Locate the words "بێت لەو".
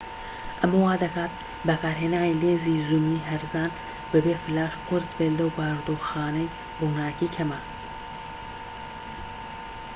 5.17-5.49